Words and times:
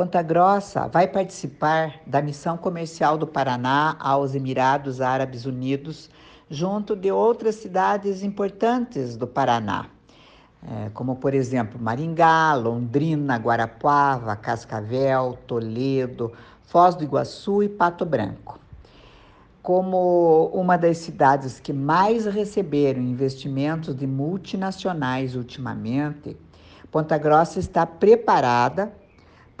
Ponta 0.00 0.22
Grossa 0.22 0.88
vai 0.88 1.06
participar 1.06 2.00
da 2.06 2.22
missão 2.22 2.56
comercial 2.56 3.18
do 3.18 3.26
Paraná 3.26 3.98
aos 4.00 4.34
Emirados 4.34 4.98
Árabes 4.98 5.44
Unidos, 5.44 6.08
junto 6.48 6.96
de 6.96 7.12
outras 7.12 7.56
cidades 7.56 8.22
importantes 8.22 9.14
do 9.14 9.26
Paraná, 9.26 9.90
é, 10.66 10.88
como 10.94 11.16
por 11.16 11.34
exemplo 11.34 11.78
Maringá, 11.78 12.54
Londrina, 12.54 13.36
Guarapuava, 13.36 14.34
Cascavel, 14.36 15.36
Toledo, 15.46 16.32
Foz 16.62 16.94
do 16.94 17.04
Iguaçu 17.04 17.62
e 17.62 17.68
Pato 17.68 18.06
Branco. 18.06 18.58
Como 19.62 20.46
uma 20.54 20.78
das 20.78 20.96
cidades 20.96 21.60
que 21.60 21.74
mais 21.74 22.24
receberam 22.24 23.02
investimentos 23.02 23.94
de 23.94 24.06
multinacionais 24.06 25.36
ultimamente, 25.36 26.38
Ponta 26.90 27.18
Grossa 27.18 27.60
está 27.60 27.84
preparada 27.84 28.98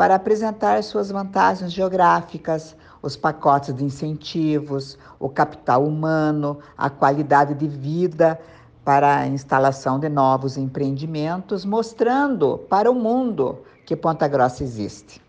para 0.00 0.14
apresentar 0.14 0.82
suas 0.82 1.10
vantagens 1.10 1.70
geográficas, 1.70 2.74
os 3.02 3.16
pacotes 3.16 3.74
de 3.74 3.84
incentivos, 3.84 4.96
o 5.18 5.28
capital 5.28 5.84
humano, 5.84 6.58
a 6.74 6.88
qualidade 6.88 7.52
de 7.52 7.68
vida 7.68 8.40
para 8.82 9.18
a 9.18 9.26
instalação 9.26 10.00
de 10.00 10.08
novos 10.08 10.56
empreendimentos, 10.56 11.66
mostrando 11.66 12.56
para 12.56 12.90
o 12.90 12.94
mundo 12.94 13.58
que 13.84 13.94
Ponta 13.94 14.26
Grossa 14.26 14.64
existe. 14.64 15.20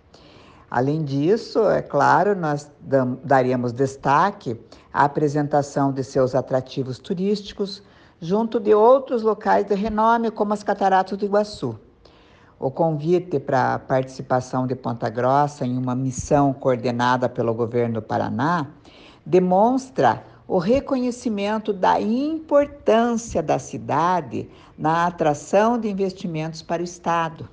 Além 0.70 1.04
disso, 1.04 1.70
é 1.70 1.82
claro, 1.82 2.34
nós 2.34 2.72
daríamos 3.26 3.74
destaque 3.74 4.58
à 4.94 5.04
apresentação 5.04 5.92
de 5.92 6.02
seus 6.02 6.34
atrativos 6.34 6.98
turísticos 6.98 7.84
junto 8.22 8.58
de 8.58 8.74
outros 8.74 9.22
locais 9.22 9.66
de 9.66 9.76
renome, 9.76 10.32
como 10.32 10.54
as 10.54 10.64
Cataratas 10.64 11.18
do 11.18 11.26
Iguaçu. 11.26 11.78
O 12.64 12.70
convite 12.70 13.40
para 13.40 13.74
a 13.74 13.80
participação 13.80 14.68
de 14.68 14.76
Ponta 14.76 15.10
Grossa 15.10 15.66
em 15.66 15.76
uma 15.76 15.96
missão 15.96 16.54
coordenada 16.54 17.28
pelo 17.28 17.56
governo 17.56 17.96
do 17.96 18.02
Paraná 18.04 18.68
demonstra 19.26 20.24
o 20.48 20.60
reconhecimento 20.60 21.74
da 21.74 22.00
importância 22.00 23.42
da 23.42 23.58
cidade 23.58 24.48
na 24.78 25.08
atração 25.08 25.80
de 25.80 25.90
investimentos 25.90 26.62
para 26.62 26.84
o 26.84 26.86
Estado. 26.86 27.50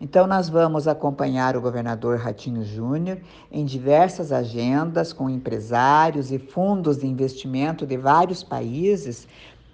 Então, 0.00 0.26
nós 0.26 0.48
vamos 0.48 0.88
acompanhar 0.88 1.56
o 1.56 1.60
governador 1.60 2.18
Ratinho 2.18 2.64
Júnior 2.64 3.20
em 3.52 3.64
diversas 3.64 4.32
agendas 4.32 5.12
com 5.12 5.30
empresários 5.30 6.32
e 6.32 6.40
fundos 6.40 6.98
de 6.98 7.06
investimento 7.06 7.86
de 7.86 7.96
vários 7.96 8.42
países 8.42 9.28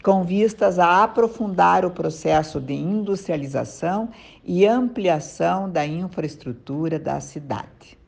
com 0.06 0.22
vistas 0.22 0.78
a 0.78 1.02
aprofundar 1.02 1.84
o 1.84 1.90
processo 1.90 2.60
de 2.60 2.74
industrialização 2.74 4.08
e 4.44 4.64
ampliação 4.64 5.68
da 5.68 5.84
infraestrutura 5.84 6.96
da 6.96 7.18
cidade. 7.18 7.98